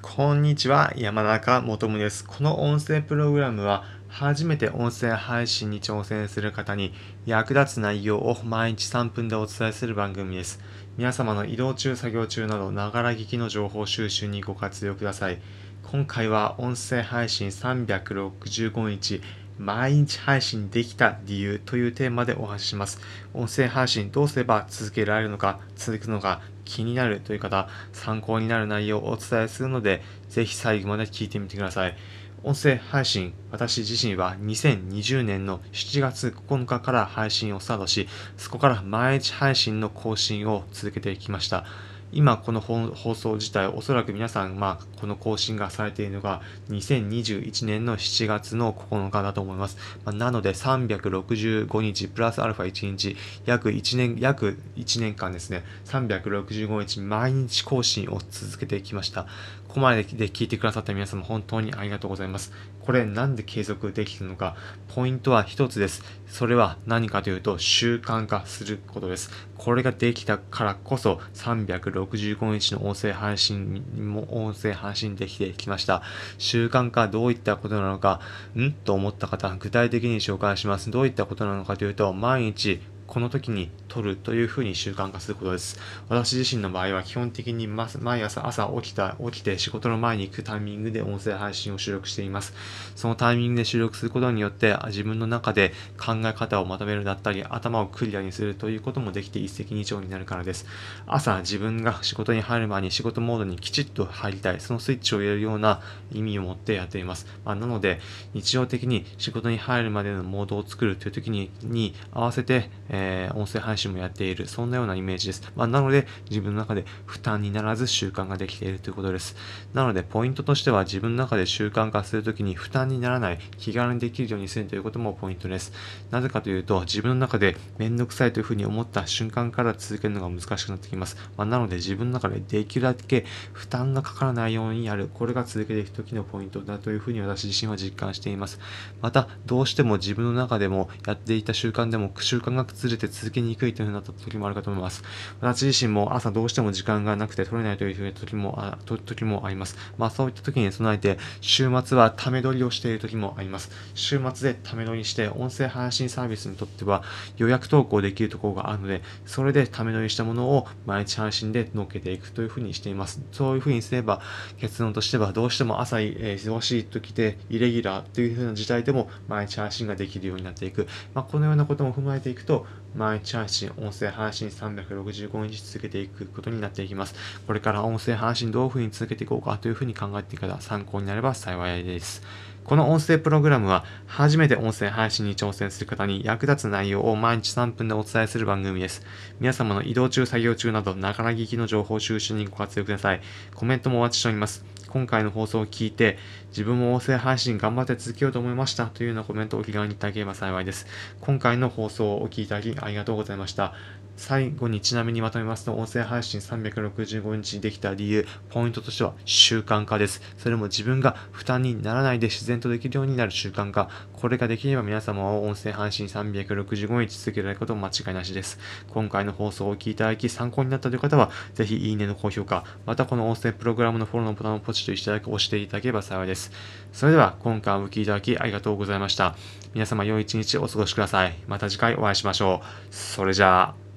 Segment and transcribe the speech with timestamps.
[0.00, 2.24] こんにちは、山中もとです。
[2.24, 6.94] この音声プログラムは、初めて音声配信に挑戦する方に
[7.26, 10.60] 役立つ内容を毎日3分でお伝えする番組です。
[10.96, 15.40] 皆様の移動中、作業中など、ながら聞きの情報収集にご活用ください。
[15.82, 19.20] 今回は音声配信365日
[19.58, 23.00] 毎日配信できた理由というテーマでお話しします。
[23.34, 31.96] 音声配信どうすれば続けられるのか、続くのか気になるという方、参考になる内容をお伝えするので、ぜひ最後まで聞いてみてください。
[32.44, 41.64] 音声配信、私自身は2020年の7月9日から配信をスタートし、そこから毎日配信の更新を続けてきました。
[42.12, 46.40] 今この放送自体おそらく皆さん、まあ、この更新がされているのが
[46.70, 49.76] 2021年の7月の9日だと思います。
[50.04, 59.26] まあ、なので365日プラスアルファ1日約1年、約1年間ですね、365日毎日更新を続けてきました。
[59.68, 62.52] ここまでで聞いてくださった皆様本当にありがとうございます。
[62.80, 64.56] これなんで継続できるのか、
[64.94, 66.02] ポイントは一つです。
[66.26, 69.30] それは何かというと習慣化することです。
[69.58, 76.02] これができたからこそ365日の音声配信も音声配信できてきました。
[76.38, 78.20] 習慣化どういったことなのか、
[78.56, 78.72] ん？
[78.72, 80.90] と思った方、具体的に紹介します。
[80.90, 85.80] どういったことなのかというと、毎日この時に取るというふうに習慣化することです。
[86.10, 92.52] 私自身の場合は基本的に毎朝朝起きた、起きて仕事の前に行くタイミングで音声配信を収録しています。
[92.94, 100.66] そのタイミングで収録することによって自分の中で考え方をまとめるだったり頭をクリアにするということもできて一石二鳥になるからです。
[101.06, 105.80] 朝自分が仕事に入る前に仕事モードにきちっと入りたい、そのスイッチを入れるような
[106.12, 107.26] 意味を持ってやっています。
[107.46, 108.00] まあ、なので
[108.34, 115.52] 日常的に仕事に入るまでのモードを作るという時にに合わせて、えーえー、音声配信もやっている、そんなようなイメージです。
[115.54, 119.36] まあ、なので、自分の中で負担にならず習慣ができているということです。
[119.72, 125.72] なので、ポイントとしては自分の中で習慣化するときに負担にならない、気軽にできるようにするということもポイントです。
[126.10, 131.16] なぜかというと、自分の中でめんどくさいというふうに思った瞬間から続けるのが難しくなってきます。
[131.36, 138.58] まあ、なので、自分の中でできるだけ負担がかからないようにやる、これが続けていくときのポイントだというふうに私自身は実感しています。
[139.00, 145.04] また、どうしても自分の中でもやっていた習慣でも習慣が崩れて続けにくいというふうになった時もあるかと思います。
[145.40, 149.76] 私自身も朝どうしても時間がなくて取れないというふうな時もあ時もあります。
[149.98, 153.70] まあそういった時に備えて、週末はため取りをしている時もあります。
[153.94, 157.02] 週末でため取りして、音声配信サービスにとっては
[157.36, 163.20] 予約投稿できるところがあるので、それでため取りしたものを毎日配信で載っけていくというふうにしています。
[163.32, 164.20] そういうふうにすれば、
[164.58, 170.86] 結論としてはどうしても朝、え、忙しい時でイレギュラーというふうな事態でも毎日配信ができるようになっていく。
[171.14, 177.14] まあ、このようなことも踏まえていくと、毎日配信、音声配信365日続けていくことになっていきます。
[177.46, 182.22] これから音声配信どういうふうに続けていこうかというふうに考えていく方、参考になれば幸いです。
[182.68, 189.06] この音声プログラムは、初めて音声配信に挑戦する方に役立つ内容を毎日3分でお伝えする番組です。
[189.40, 193.22] 皆様の移動中、作業中など、ながら聞きの情報収集にご活用ください。
[193.54, 194.66] コメントもお待ちしております。
[194.86, 196.18] 今回の放送を聞いて、
[196.50, 200.86] 自分も音声配信頑張って続けようと思いましたというようなコメントをお気軽にいただければ幸いです。
[201.22, 203.72] 今回の放送をお聞きいただきありがとうございました。
[204.18, 210.20] 最後にちなみにまとめますと、音声配信365日できた理由、ポイントとしては習慣化です。
[210.38, 213.88] それも自分が負担にならないで自然とできるようになる習慣化。
[214.12, 218.58] これができれば皆様は音声配信365日続けられること間違いなしです。
[218.88, 226.50] 今回の放送をお聞きいただき参考になったという方は、ぜひいいねの高評価、またこの音声プログラムのフォローのボタンをポチッといただき、押していただければ幸いです。
[226.92, 229.36] それでは今回お聞きいただきありがとうございました。
[229.74, 231.36] 皆様良い一日お過ごしください。
[231.46, 232.94] また次回お会いしましょう。
[232.94, 233.87] それじゃあ。